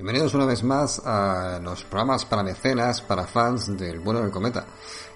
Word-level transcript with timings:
Bienvenidos 0.00 0.32
una 0.32 0.46
vez 0.46 0.64
más 0.64 0.98
a 1.04 1.60
los 1.62 1.84
programas 1.84 2.24
para 2.24 2.42
mecenas, 2.42 3.02
para 3.02 3.26
fans 3.26 3.76
del 3.76 4.00
bueno 4.00 4.22
del 4.22 4.30
cometa. 4.30 4.64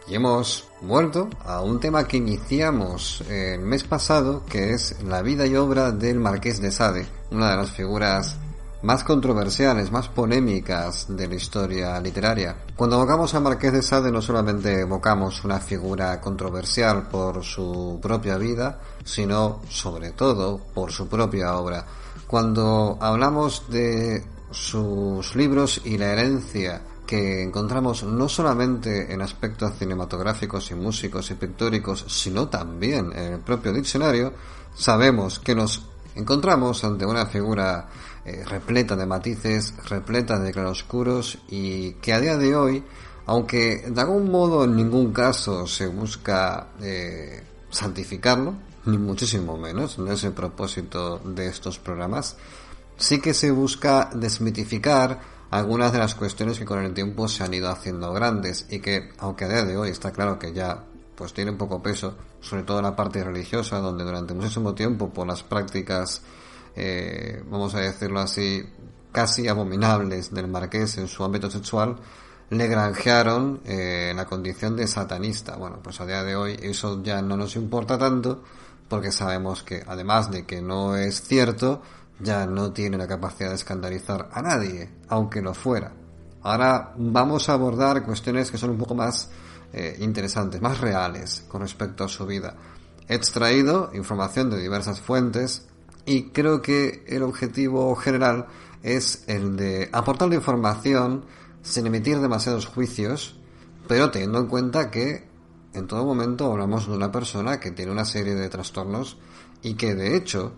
Y 0.06 0.14
hemos 0.14 0.68
vuelto 0.82 1.30
a 1.42 1.62
un 1.62 1.80
tema 1.80 2.06
que 2.06 2.18
iniciamos 2.18 3.22
el 3.30 3.62
mes 3.62 3.84
pasado, 3.84 4.44
que 4.44 4.74
es 4.74 5.02
la 5.02 5.22
vida 5.22 5.46
y 5.46 5.56
obra 5.56 5.90
del 5.90 6.20
Marqués 6.20 6.60
de 6.60 6.70
Sade, 6.70 7.06
una 7.30 7.52
de 7.52 7.56
las 7.56 7.70
figuras 7.70 8.36
más 8.82 9.04
controversiales, 9.04 9.90
más 9.90 10.08
polémicas 10.08 11.06
de 11.08 11.28
la 11.28 11.34
historia 11.34 11.98
literaria. 11.98 12.54
Cuando 12.76 12.96
evocamos 12.96 13.34
a 13.34 13.40
Marqués 13.40 13.72
de 13.72 13.80
Sade 13.80 14.12
no 14.12 14.20
solamente 14.20 14.80
evocamos 14.80 15.42
una 15.44 15.60
figura 15.60 16.20
controversial 16.20 17.08
por 17.08 17.42
su 17.42 17.98
propia 18.02 18.36
vida, 18.36 18.80
sino 19.02 19.62
sobre 19.66 20.10
todo 20.10 20.60
por 20.74 20.92
su 20.92 21.08
propia 21.08 21.56
obra. 21.56 21.86
Cuando 22.26 22.98
hablamos 23.00 23.70
de 23.70 24.33
sus 24.54 25.34
libros 25.34 25.80
y 25.84 25.98
la 25.98 26.12
herencia 26.12 26.82
que 27.06 27.42
encontramos 27.42 28.04
no 28.04 28.28
solamente 28.28 29.12
en 29.12 29.20
aspectos 29.20 29.72
cinematográficos 29.78 30.70
y 30.70 30.74
músicos 30.74 31.30
y 31.30 31.34
pictóricos, 31.34 32.04
sino 32.08 32.48
también 32.48 33.12
en 33.12 33.34
el 33.34 33.40
propio 33.40 33.72
diccionario, 33.72 34.32
sabemos 34.74 35.38
que 35.38 35.54
nos 35.54 35.86
encontramos 36.14 36.84
ante 36.84 37.04
una 37.04 37.26
figura 37.26 37.88
eh, 38.24 38.44
repleta 38.46 38.96
de 38.96 39.06
matices, 39.06 39.74
repleta 39.88 40.38
de 40.38 40.52
claroscuros 40.52 41.38
y 41.48 41.94
que 41.94 42.12
a 42.12 42.20
día 42.20 42.38
de 42.38 42.56
hoy, 42.56 42.84
aunque 43.26 43.84
de 43.88 44.00
algún 44.00 44.30
modo 44.30 44.64
en 44.64 44.76
ningún 44.76 45.12
caso 45.12 45.66
se 45.66 45.86
busca 45.88 46.68
eh, 46.80 47.42
santificarlo, 47.70 48.54
ni 48.86 48.98
muchísimo 48.98 49.56
menos, 49.56 49.98
no 49.98 50.12
es 50.12 50.24
el 50.24 50.32
propósito 50.32 51.18
de 51.18 51.48
estos 51.48 51.78
programas, 51.78 52.36
sí 52.96 53.20
que 53.20 53.34
se 53.34 53.50
busca 53.50 54.10
desmitificar 54.14 55.20
algunas 55.50 55.92
de 55.92 55.98
las 55.98 56.14
cuestiones 56.14 56.58
que 56.58 56.64
con 56.64 56.82
el 56.82 56.94
tiempo 56.94 57.28
se 57.28 57.44
han 57.44 57.54
ido 57.54 57.70
haciendo 57.70 58.12
grandes 58.12 58.66
y 58.70 58.80
que, 58.80 59.10
aunque 59.18 59.44
a 59.44 59.48
día 59.48 59.64
de 59.64 59.76
hoy 59.76 59.90
está 59.90 60.10
claro 60.10 60.38
que 60.38 60.52
ya 60.52 60.84
pues 61.14 61.32
tiene 61.32 61.52
poco 61.52 61.80
peso, 61.80 62.16
sobre 62.40 62.64
todo 62.64 62.82
la 62.82 62.96
parte 62.96 63.22
religiosa, 63.22 63.78
donde 63.78 64.04
durante 64.04 64.34
muchísimo 64.34 64.74
tiempo 64.74 65.12
por 65.12 65.26
las 65.26 65.44
prácticas 65.44 66.22
eh, 66.76 67.42
vamos 67.48 67.74
a 67.74 67.80
decirlo 67.80 68.20
así, 68.20 68.62
casi 69.12 69.46
abominables 69.46 70.34
del 70.34 70.48
marqués 70.48 70.98
en 70.98 71.06
su 71.06 71.22
ámbito 71.22 71.50
sexual, 71.50 71.96
le 72.50 72.66
granjearon 72.66 73.60
eh, 73.64 74.12
la 74.14 74.26
condición 74.26 74.76
de 74.76 74.86
satanista. 74.86 75.56
Bueno, 75.56 75.80
pues 75.82 76.00
a 76.00 76.06
día 76.06 76.24
de 76.24 76.36
hoy 76.36 76.58
eso 76.60 77.02
ya 77.02 77.22
no 77.22 77.36
nos 77.36 77.56
importa 77.56 77.96
tanto 77.96 78.42
porque 78.88 79.12
sabemos 79.12 79.62
que 79.62 79.82
además 79.86 80.30
de 80.30 80.44
que 80.44 80.60
no 80.60 80.96
es 80.96 81.22
cierto, 81.22 81.80
ya 82.20 82.46
no 82.46 82.72
tiene 82.72 82.96
la 82.96 83.06
capacidad 83.06 83.50
de 83.50 83.56
escandalizar 83.56 84.28
a 84.32 84.42
nadie, 84.42 84.90
aunque 85.08 85.42
lo 85.42 85.54
fuera. 85.54 85.92
Ahora 86.42 86.92
vamos 86.96 87.48
a 87.48 87.54
abordar 87.54 88.04
cuestiones 88.04 88.50
que 88.50 88.58
son 88.58 88.70
un 88.70 88.78
poco 88.78 88.94
más 88.94 89.30
eh, 89.72 89.96
interesantes, 90.00 90.60
más 90.60 90.80
reales 90.80 91.44
con 91.48 91.62
respecto 91.62 92.04
a 92.04 92.08
su 92.08 92.26
vida. 92.26 92.54
He 93.08 93.14
extraído 93.14 93.90
información 93.94 94.50
de 94.50 94.60
diversas 94.60 95.00
fuentes, 95.00 95.66
y 96.06 96.30
creo 96.30 96.60
que 96.60 97.04
el 97.06 97.22
objetivo 97.22 97.94
general 97.96 98.46
es 98.82 99.24
el 99.26 99.56
de 99.56 99.88
aportar 99.92 100.28
la 100.28 100.34
información 100.34 101.24
sin 101.62 101.86
emitir 101.86 102.18
demasiados 102.18 102.66
juicios, 102.66 103.36
pero 103.88 104.10
teniendo 104.10 104.38
en 104.38 104.46
cuenta 104.46 104.90
que 104.90 105.26
en 105.72 105.86
todo 105.86 106.04
momento 106.04 106.52
hablamos 106.52 106.86
de 106.86 106.94
una 106.94 107.10
persona 107.10 107.58
que 107.58 107.70
tiene 107.70 107.90
una 107.90 108.04
serie 108.04 108.34
de 108.34 108.48
trastornos 108.48 109.16
y 109.62 109.74
que 109.74 109.94
de 109.94 110.16
hecho 110.16 110.52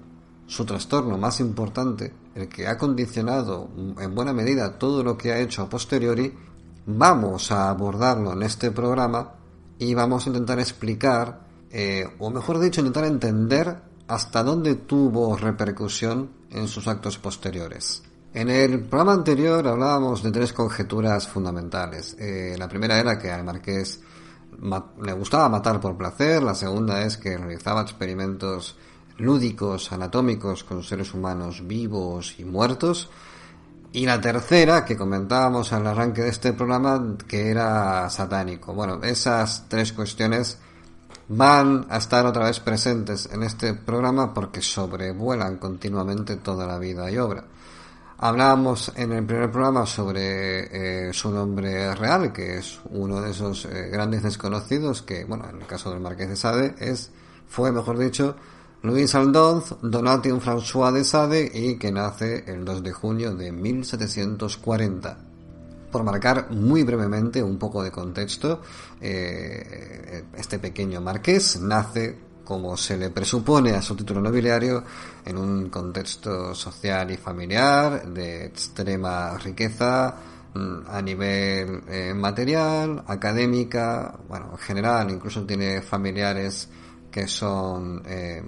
su 0.47 0.65
trastorno 0.65 1.19
más 1.19 1.41
importante, 1.41 2.13
el 2.35 2.49
que 2.49 2.69
ha 2.69 2.79
condicionado 2.79 3.69
en 3.99 4.15
buena 4.15 4.33
medida 4.33 4.79
todo 4.79 5.03
lo 5.03 5.17
que 5.17 5.33
ha 5.33 5.39
hecho 5.39 5.63
a 5.63 5.69
posteriori, 5.69 6.33
vamos 6.87 7.51
a 7.51 7.69
abordarlo 7.69 8.33
en 8.33 8.43
este 8.43 8.71
programa 8.71 9.35
y 9.79 9.95
vamos 9.95 10.27
a 10.27 10.31
intentar 10.31 10.59
explicar, 10.61 11.41
eh, 11.71 12.07
o 12.19 12.31
mejor 12.31 12.59
dicho, 12.59 12.81
intentar 12.81 13.05
entender 13.05 13.77
hasta 14.09 14.43
dónde 14.43 14.77
tuvo 14.77 15.37
repercusión 15.37 16.31
en 16.51 16.69
sus 16.69 16.87
actos 16.87 17.19
posteriores. 17.19 18.03
En 18.33 18.51
el 18.51 18.81
programa 18.81 19.15
anterior 19.15 19.67
hablábamos 19.67 20.23
de 20.23 20.31
tres 20.31 20.53
conjeturas 20.53 21.27
fundamentales. 21.27 22.17
Eh, 22.19 22.55
la 22.59 22.69
primera 22.69 22.99
era 22.99 23.19
que 23.19 23.31
al 23.31 23.45
marqués 23.45 24.01
le 25.03 25.13
gustaba 25.13 25.49
matar 25.49 25.81
por 25.81 25.97
placer, 25.97 26.43
la 26.43 26.55
segunda 26.55 27.03
es 27.03 27.17
que 27.17 27.37
realizaba 27.37 27.83
experimentos 27.83 28.77
lúdicos, 29.19 29.93
anatómicos 29.93 30.65
con 30.65 30.83
seres 30.83 31.15
humanos 31.15 31.67
vivos 31.67 32.35
y 32.39 32.45
muertos, 32.45 33.09
y 33.93 34.05
la 34.05 34.21
tercera, 34.21 34.85
que 34.85 34.97
comentábamos 34.97 35.73
al 35.73 35.87
arranque 35.87 36.23
de 36.23 36.29
este 36.29 36.53
programa, 36.53 37.17
que 37.27 37.49
era 37.51 38.11
satánico. 38.11 38.75
Bueno, 38.75 39.01
esas 39.03 39.65
tres 39.69 39.93
cuestiones 39.93 40.59
van 41.29 41.87
a 41.89 41.97
estar 41.97 42.27
otra 42.27 42.45
vez 42.45 42.61
presentes 42.61 43.29
en 43.33 43.43
este 43.43 43.75
programa 43.75 44.35
porque 44.35 44.61
sobrevuelan 44.61 45.57
continuamente 45.57 46.37
toda 46.37 46.67
la 46.67 46.79
vida 46.79 47.11
y 47.11 47.19
obra. 47.19 47.45
Hablábamos 48.19 48.93
en 48.97 49.13
el 49.13 49.27
primer 49.27 49.51
programa 49.51 49.85
sobre 49.85 51.09
eh, 51.09 51.13
su 51.13 51.31
nombre 51.31 51.95
real, 51.95 52.33
que 52.33 52.59
es 52.59 52.81
uno 52.91 53.21
de 53.21 53.31
esos 53.31 53.67
eh, 53.67 53.91
grandes 53.91 54.23
desconocidos, 54.23 55.03
que, 55.03 55.25
bueno, 55.25 55.47
en 55.51 55.61
el 55.61 55.67
caso 55.67 55.91
del 55.91 56.01
Marqués 56.01 56.29
de 56.29 56.37
Sade, 56.37 56.75
es, 56.79 57.11
fue, 57.47 57.73
mejor 57.73 57.99
dicho, 57.99 58.35
Luis 58.87 59.15
Aldonz 59.17 59.75
Donation 59.83 60.41
François 60.41 60.93
de 60.93 61.03
Sade 61.03 61.51
y 61.53 61.77
que 61.77 61.91
nace 61.91 62.45
el 62.47 62.65
2 62.65 62.85
de 62.85 62.93
junio 62.93 63.35
de 63.35 63.51
1740 63.51 65.19
por 65.91 66.05
marcar 66.05 66.51
muy 66.53 66.85
brevemente 66.85 67.43
un 67.43 67.59
poco 67.59 67.83
de 67.83 67.91
contexto, 67.91 68.61
eh, 69.01 70.25
este 70.37 70.61
pequeño 70.61 71.01
marqués 71.01 71.59
nace 71.61 72.19
como 72.45 72.77
se 72.77 72.97
le 72.97 73.11
presupone 73.11 73.73
a 73.73 73.83
su 73.83 73.97
título 73.97 74.21
nobiliario, 74.21 74.85
en 75.25 75.37
un 75.37 75.69
contexto 75.69 76.55
social 76.55 77.11
y 77.11 77.17
familiar 77.17 78.07
de 78.07 78.47
extrema 78.47 79.37
riqueza 79.37 80.15
mm, 80.55 80.79
a 80.87 81.03
nivel 81.03 81.83
eh, 81.89 82.15
material, 82.15 83.03
académica, 83.05 84.17
bueno, 84.29 84.51
en 84.53 84.59
general, 84.59 85.11
incluso 85.11 85.45
tiene 85.45 85.83
familiares 85.83 86.69
que 87.11 87.27
son 87.27 88.03
eh, 88.07 88.43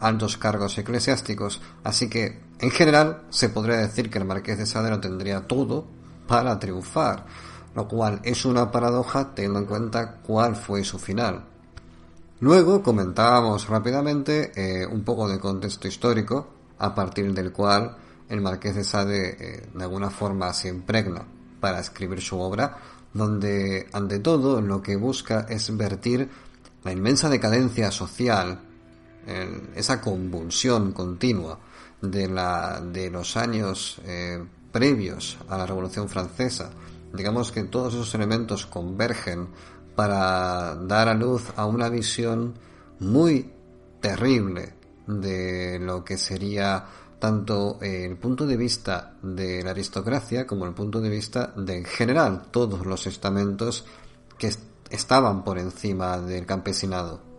altos 0.00 0.36
cargos 0.36 0.76
eclesiásticos, 0.78 1.60
así 1.84 2.08
que 2.08 2.40
en 2.58 2.70
general 2.70 3.22
se 3.30 3.50
podría 3.50 3.76
decir 3.76 4.10
que 4.10 4.18
el 4.18 4.24
marqués 4.24 4.58
de 4.58 4.66
Sade 4.66 4.90
lo 4.90 5.00
tendría 5.00 5.46
todo 5.46 5.86
para 6.26 6.58
triunfar, 6.58 7.26
lo 7.74 7.86
cual 7.86 8.20
es 8.24 8.44
una 8.44 8.70
paradoja 8.70 9.34
teniendo 9.34 9.60
en 9.60 9.66
cuenta 9.66 10.16
cuál 10.22 10.56
fue 10.56 10.84
su 10.84 10.98
final. 10.98 11.44
Luego 12.40 12.82
comentábamos 12.82 13.68
rápidamente 13.68 14.52
eh, 14.54 14.86
un 14.86 15.04
poco 15.04 15.28
de 15.28 15.38
contexto 15.38 15.86
histórico, 15.86 16.48
a 16.78 16.94
partir 16.94 17.32
del 17.34 17.52
cual 17.52 17.96
el 18.28 18.40
Marqués 18.40 18.74
de 18.74 18.84
Sade 18.84 19.36
eh, 19.38 19.68
de 19.74 19.84
alguna 19.84 20.08
forma 20.08 20.52
se 20.54 20.68
impregna 20.68 21.24
para 21.60 21.80
escribir 21.80 22.22
su 22.22 22.38
obra, 22.38 22.78
donde 23.12 23.88
ante 23.92 24.20
todo 24.20 24.62
lo 24.62 24.80
que 24.80 24.96
busca 24.96 25.46
es 25.48 25.76
vertir 25.76 26.30
la 26.84 26.92
inmensa 26.92 27.28
decadencia 27.28 27.90
social, 27.90 28.60
esa 29.74 30.00
convulsión 30.00 30.92
continua 30.92 31.58
de, 32.00 32.28
la, 32.28 32.80
de 32.80 33.10
los 33.10 33.36
años 33.36 34.00
eh, 34.04 34.42
previos 34.72 35.38
a 35.48 35.58
la 35.58 35.66
Revolución 35.66 36.08
Francesa. 36.08 36.70
Digamos 37.12 37.52
que 37.52 37.64
todos 37.64 37.94
esos 37.94 38.14
elementos 38.14 38.66
convergen 38.66 39.48
para 39.96 40.76
dar 40.76 41.08
a 41.08 41.14
luz 41.14 41.52
a 41.56 41.66
una 41.66 41.88
visión 41.88 42.54
muy 43.00 43.52
terrible 44.00 44.74
de 45.06 45.78
lo 45.80 46.04
que 46.04 46.16
sería 46.16 46.84
tanto 47.18 47.78
el 47.82 48.16
punto 48.16 48.46
de 48.46 48.56
vista 48.56 49.14
de 49.22 49.62
la 49.62 49.72
aristocracia 49.72 50.46
como 50.46 50.64
el 50.64 50.72
punto 50.72 51.00
de 51.00 51.10
vista 51.10 51.52
de 51.56 51.78
en 51.78 51.84
general 51.84 52.46
todos 52.50 52.86
los 52.86 53.06
estamentos 53.06 53.84
que 54.38 54.50
estaban 54.88 55.44
por 55.44 55.58
encima 55.58 56.18
del 56.18 56.46
campesinado. 56.46 57.29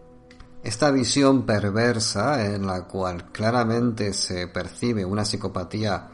Esta 0.63 0.92
visión 0.92 1.44
perversa 1.44 2.46
en 2.46 2.68
la 2.68 2.84
cual 2.84 3.31
claramente 3.31 4.13
se 4.13 4.48
percibe 4.48 5.04
una 5.04 5.25
psicopatía 5.25 6.08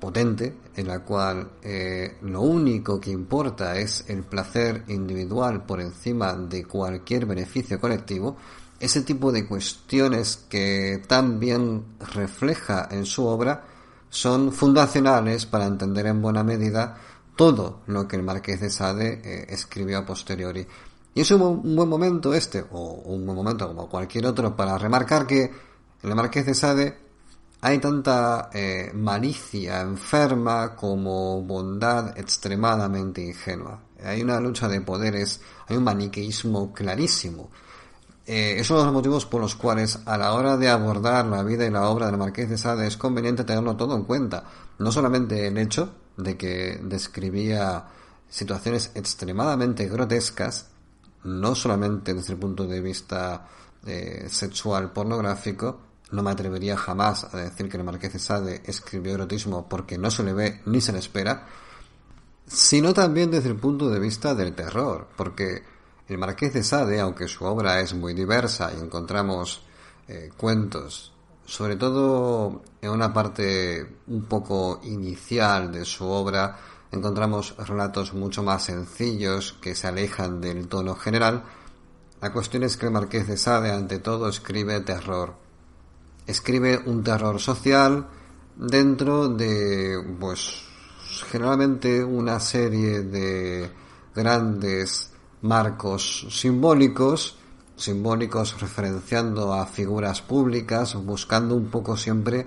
potente, 0.00 0.58
en 0.74 0.88
la 0.88 0.98
cual 0.98 1.52
eh, 1.62 2.18
lo 2.22 2.40
único 2.40 3.00
que 3.00 3.12
importa 3.12 3.78
es 3.78 4.04
el 4.08 4.24
placer 4.24 4.82
individual 4.88 5.64
por 5.64 5.80
encima 5.80 6.34
de 6.34 6.64
cualquier 6.64 7.24
beneficio 7.24 7.80
colectivo, 7.80 8.36
ese 8.80 9.02
tipo 9.02 9.30
de 9.30 9.46
cuestiones 9.46 10.44
que 10.48 11.00
tan 11.06 11.38
bien 11.38 11.96
refleja 12.12 12.88
en 12.90 13.06
su 13.06 13.24
obra 13.24 13.64
son 14.10 14.52
fundacionales 14.52 15.46
para 15.46 15.66
entender 15.66 16.06
en 16.06 16.20
buena 16.20 16.42
medida 16.42 16.98
todo 17.36 17.80
lo 17.86 18.06
que 18.06 18.16
el 18.16 18.22
marqués 18.22 18.60
de 18.60 18.70
Sade 18.70 19.20
eh, 19.24 19.46
escribió 19.48 19.98
a 19.98 20.06
posteriori. 20.06 20.66
Y 21.14 21.20
es 21.20 21.30
un, 21.30 21.76
buen 21.76 21.88
momento 21.88 22.34
este, 22.34 22.64
o 22.72 23.02
un 23.04 23.24
buen 23.24 23.36
momento 23.36 23.68
como 23.68 23.88
cualquier 23.88 24.26
otro, 24.26 24.56
para 24.56 24.76
remarcar 24.76 25.26
que 25.26 25.42
en 25.44 26.10
el 26.10 26.14
marqués 26.14 26.44
de 26.44 26.54
Sade 26.54 26.98
hay 27.60 27.78
tanta 27.78 28.50
eh, 28.52 28.90
malicia 28.92 29.80
enferma 29.80 30.74
como 30.74 31.40
bondad 31.42 32.18
extremadamente 32.18 33.22
ingenua. 33.22 33.80
Hay 34.04 34.22
una 34.22 34.40
lucha 34.40 34.68
de 34.68 34.80
poderes, 34.80 35.40
hay 35.68 35.76
un 35.76 35.84
maniqueísmo 35.84 36.72
clarísimo. 36.72 37.48
Eh, 38.26 38.56
esos 38.58 38.78
son 38.78 38.86
los 38.86 38.94
motivos 38.94 39.24
por 39.24 39.40
los 39.40 39.54
cuales 39.54 40.00
a 40.06 40.18
la 40.18 40.32
hora 40.32 40.56
de 40.56 40.68
abordar 40.68 41.26
la 41.26 41.42
vida 41.42 41.64
y 41.64 41.70
la 41.70 41.88
obra 41.88 42.06
del 42.06 42.18
Marqués 42.18 42.50
de 42.50 42.58
Sade 42.58 42.86
es 42.86 42.96
conveniente 42.96 43.44
tenerlo 43.44 43.76
todo 43.76 43.94
en 43.96 44.04
cuenta. 44.04 44.44
No 44.78 44.90
solamente 44.90 45.46
el 45.46 45.56
hecho 45.58 45.90
de 46.16 46.36
que 46.36 46.80
describía 46.82 47.86
situaciones 48.28 48.90
extremadamente 48.94 49.86
grotescas, 49.88 50.73
no 51.24 51.54
solamente 51.54 52.14
desde 52.14 52.34
el 52.34 52.38
punto 52.38 52.66
de 52.66 52.80
vista 52.80 53.48
eh, 53.86 54.26
sexual 54.28 54.92
pornográfico, 54.92 55.80
no 56.10 56.22
me 56.22 56.30
atrevería 56.30 56.76
jamás 56.76 57.24
a 57.32 57.38
decir 57.38 57.68
que 57.68 57.76
el 57.76 57.84
Marqués 57.84 58.12
de 58.12 58.18
Sade 58.18 58.62
escribió 58.64 59.14
erotismo 59.14 59.68
porque 59.68 59.98
no 59.98 60.10
se 60.10 60.22
le 60.22 60.32
ve 60.32 60.62
ni 60.66 60.80
se 60.80 60.92
le 60.92 60.98
espera, 60.98 61.46
sino 62.46 62.92
también 62.92 63.30
desde 63.30 63.48
el 63.48 63.56
punto 63.56 63.88
de 63.90 63.98
vista 63.98 64.34
del 64.34 64.54
terror, 64.54 65.08
porque 65.16 65.62
el 66.08 66.18
Marqués 66.18 66.52
de 66.52 66.62
Sade, 66.62 67.00
aunque 67.00 67.28
su 67.28 67.44
obra 67.44 67.80
es 67.80 67.94
muy 67.94 68.14
diversa 68.14 68.70
y 68.76 68.80
encontramos 68.80 69.62
eh, 70.06 70.30
cuentos, 70.36 71.12
sobre 71.46 71.76
todo 71.76 72.62
en 72.80 72.90
una 72.90 73.12
parte 73.12 73.98
un 74.06 74.24
poco 74.24 74.80
inicial 74.84 75.72
de 75.72 75.84
su 75.84 76.06
obra, 76.06 76.58
encontramos 76.94 77.54
relatos 77.58 78.14
mucho 78.14 78.42
más 78.42 78.64
sencillos 78.64 79.56
que 79.60 79.74
se 79.74 79.86
alejan 79.86 80.40
del 80.40 80.68
tono 80.68 80.94
general. 80.94 81.44
La 82.20 82.32
cuestión 82.32 82.62
es 82.62 82.76
que 82.76 82.86
el 82.86 82.92
Marqués 82.92 83.26
de 83.26 83.36
Sade 83.36 83.72
ante 83.72 83.98
todo 83.98 84.28
escribe 84.28 84.80
terror. 84.80 85.34
Escribe 86.26 86.80
un 86.86 87.02
terror 87.02 87.40
social 87.40 88.06
dentro 88.56 89.28
de, 89.28 90.16
pues, 90.18 90.62
generalmente 91.30 92.02
una 92.02 92.40
serie 92.40 93.02
de 93.02 93.70
grandes 94.14 95.10
marcos 95.42 96.26
simbólicos, 96.30 97.36
simbólicos 97.76 98.60
referenciando 98.60 99.52
a 99.52 99.66
figuras 99.66 100.22
públicas, 100.22 100.94
buscando 100.94 101.56
un 101.56 101.66
poco 101.66 101.96
siempre 101.96 102.46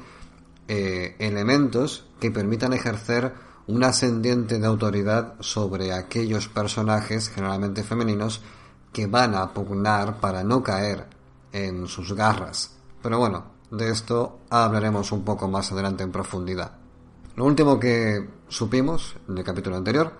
eh, 0.68 1.16
elementos 1.20 2.06
que 2.20 2.32
permitan 2.32 2.74
ejercer 2.74 3.47
un 3.68 3.84
ascendiente 3.84 4.60
de 4.60 4.68
autoridad 4.68 5.36
sobre 5.42 5.94
aquellos 5.94 6.48
personajes, 6.48 7.30
generalmente 7.30 7.84
femeninos, 7.84 8.42
que 8.94 9.08
van 9.08 9.36
a 9.36 9.54
pugnar 9.54 10.20
para 10.20 10.44
no 10.44 10.64
caer 10.64 11.08
en 11.52 11.88
sus 11.88 12.14
garras. 12.14 12.72
Pero 13.02 13.20
bueno, 13.20 13.46
de 13.72 13.92
esto 13.92 14.40
hablaremos 14.50 15.12
un 15.12 15.24
poco 15.24 15.48
más 15.48 15.72
adelante 15.72 16.04
en 16.04 16.12
profundidad. 16.12 16.78
Lo 17.36 17.46
último 17.46 17.80
que 17.80 18.28
supimos 18.48 19.16
en 19.28 19.38
el 19.38 19.44
capítulo 19.44 19.76
anterior 19.76 20.14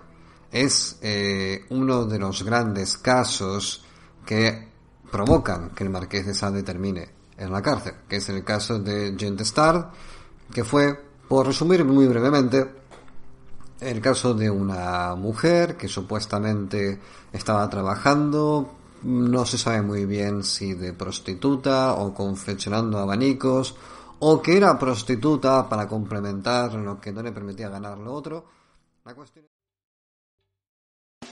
es 0.52 0.98
eh, 1.02 1.64
uno 1.70 2.04
de 2.04 2.18
los 2.18 2.42
grandes 2.42 2.98
casos 2.98 3.84
que 4.24 4.68
provocan 5.10 5.70
que 5.70 5.84
el 5.84 5.90
marqués 5.90 6.26
de 6.26 6.34
Sade 6.34 6.62
termine 6.62 7.08
en 7.36 7.50
la 7.50 7.62
cárcel, 7.62 7.94
que 8.08 8.16
es 8.16 8.28
el 8.28 8.44
caso 8.44 8.78
de 8.78 9.14
Jean 9.16 9.38
Stard, 9.38 9.86
que 10.52 10.64
fue, 10.64 10.98
por 11.28 11.46
resumir 11.46 11.84
muy 11.84 12.06
brevemente, 12.06 12.66
el 13.80 14.00
caso 14.00 14.34
de 14.34 14.50
una 14.50 15.14
mujer 15.14 15.76
que 15.76 15.88
supuestamente 15.88 16.98
estaba 17.32 17.68
trabajando, 17.70 18.72
no 19.02 19.46
se 19.46 19.58
sabe 19.58 19.82
muy 19.82 20.04
bien 20.04 20.42
si 20.42 20.74
de 20.74 20.92
prostituta 20.92 21.94
o 21.94 22.12
confeccionando 22.12 22.98
abanicos, 22.98 23.76
o 24.20 24.42
que 24.42 24.56
era 24.56 24.78
prostituta 24.78 25.68
para 25.68 25.86
complementar 25.86 26.74
lo 26.74 27.00
que 27.00 27.12
no 27.12 27.22
le 27.22 27.32
permitía 27.32 27.68
ganar 27.68 27.98
lo 27.98 28.12
otro. 28.12 28.44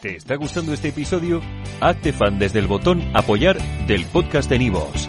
¿Te 0.00 0.16
está 0.16 0.36
gustando 0.36 0.72
este 0.72 0.88
episodio? 0.88 1.40
Hazte 1.80 2.12
fan 2.12 2.38
desde 2.38 2.58
el 2.60 2.66
botón 2.66 3.02
apoyar 3.14 3.58
del 3.86 4.06
podcast 4.06 4.48
de 4.48 4.58
Nivos. 4.58 5.08